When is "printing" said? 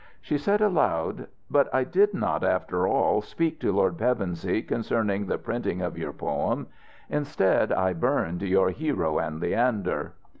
5.37-5.83